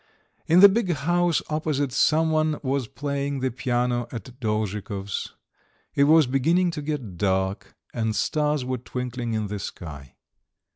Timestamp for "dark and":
7.19-8.15